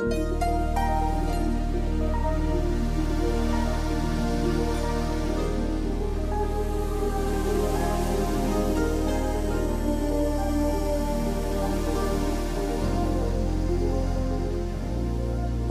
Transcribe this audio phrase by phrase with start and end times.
[0.00, 0.02] お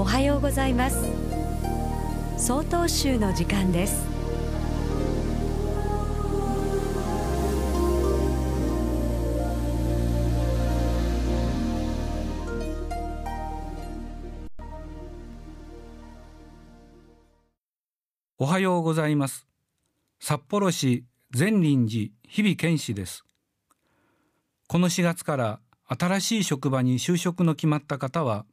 [0.03, 0.97] はようございます。
[2.37, 4.18] 総統集の時間です。
[18.41, 19.45] おはようございます。
[20.21, 23.25] 札幌市善林寺日々健氏です。
[24.69, 28.45] この4月から新しい職場に就職の決まった方は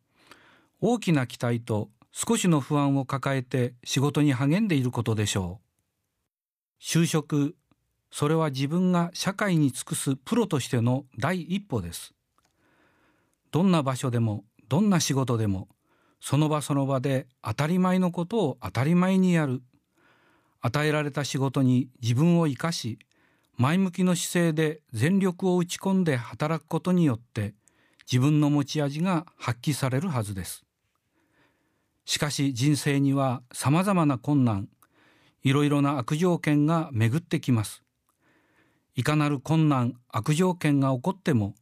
[0.81, 6.83] 大きな期待と少しの不安を抱えて仕事に励んでいることでしょう。
[6.83, 7.55] 就職
[8.11, 12.13] それは自分が社会に尽くすプロとしての第一歩です。
[13.53, 15.69] どんな場所でもどんな仕事でも
[16.21, 19.63] その場その場で当たり前のことを当たり前にやる。
[20.61, 22.99] 与えられた仕事に自分を生かし
[23.57, 27.55] 前向きの姿勢で全力を打ち込んで働くことによって
[28.11, 30.65] 自分の持ち味が発揮されるはずです。
[32.05, 34.69] しかし人生には様々な困難
[35.43, 37.83] いろいろな悪条件が巡ってきます。
[38.95, 41.55] いかなる困難悪条件が起こっても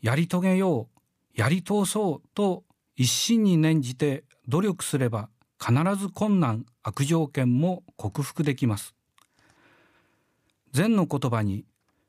[0.00, 0.88] やり遂げよ
[1.36, 2.64] うやり通そうと
[2.96, 5.28] 一心に念じて努力すれば
[5.62, 8.96] 必ず困難悪条件も克服できます。
[10.72, 11.64] 禅の言葉に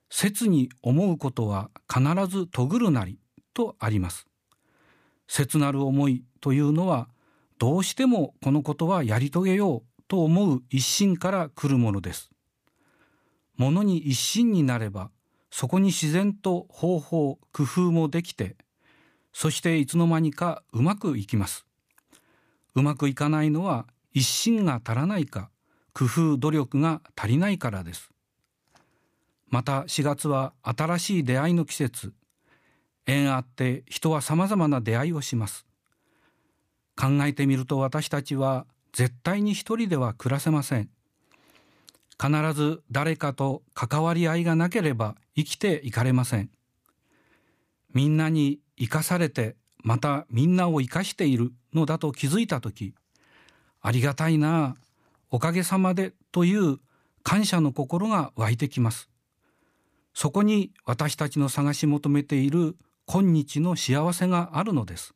[0.09, 3.20] 切に思うことは必ずとぐるなり
[3.54, 4.26] とあります。
[5.28, 7.09] 切なる思いというのは
[7.59, 12.31] どうしてもこのことはやり遂げようと思う一心から来るものです。
[13.56, 15.12] ものに一心になれば
[15.52, 18.56] そこに自然と方法工夫もできて
[19.31, 21.68] そしていつの間にかうまくいきます。
[22.75, 25.49] うまくいかないのは一心が足らないか
[25.93, 28.09] 工夫努力が足りないからです。
[29.50, 32.13] また4月は新しい出会いの季節。
[33.06, 35.66] 縁あって人は様々な出会いをします。
[36.95, 40.89] 考えてみると私たちは絶対に一人では暮らせません。
[42.19, 46.50] 必ず誰かと関わり合いがなければ生きていかれません。
[47.94, 51.53] みんなに生かされてまたみんなを生かしている。
[51.75, 52.94] のだと気づいた時
[53.81, 54.75] ありがたいな
[55.29, 56.78] おかげさまでという
[57.23, 59.09] 感謝の心が湧いてきます。
[60.13, 62.75] そこに私たちの探し求めている
[63.06, 65.16] 今日の幸せがあるのです。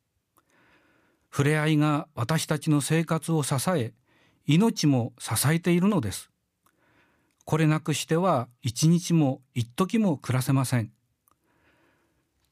[1.30, 3.92] 触れ合いが私たちの生活を支え
[4.46, 6.30] 命も支えているのです。
[7.44, 10.90] これなくしては一日も一時も暮らせません。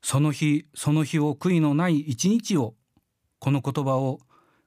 [0.03, 2.75] その日その日を悔いのない一日を
[3.39, 4.21] この言葉を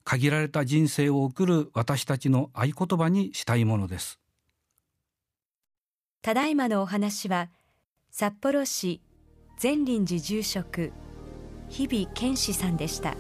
[0.04, 4.20] 限られた人生を送る私たちの合言葉にしたいものです。
[6.22, 7.50] ただいまのお話は
[8.12, 9.02] 札幌市
[9.58, 10.92] 善林寺住職
[11.70, 13.16] 日々健志さんでした。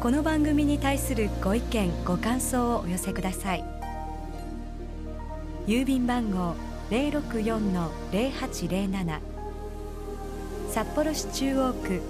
[0.00, 3.64] この番組に対するご意見ご感想をお寄せください。
[5.66, 6.54] 郵便番号
[6.90, 9.20] 064-0807
[10.70, 12.00] 札幌市中央区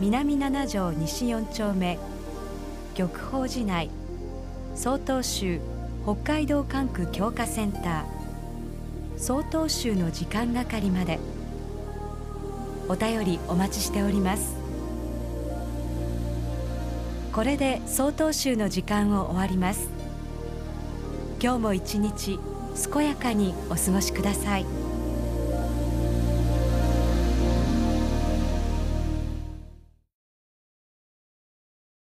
[0.00, 1.98] 南七条西4丁目
[2.94, 3.90] 玉宝寺内
[4.74, 5.60] 曹洞宗
[6.04, 8.04] 北海道管区強化センター。
[9.16, 11.20] 曹洞宗の時間係まで。
[12.88, 14.56] お便りお待ちしております。
[17.32, 19.88] これで曹洞宗の時間を終わります。
[21.40, 22.40] 今日も一日
[22.92, 24.81] 健やかにお過ごしください。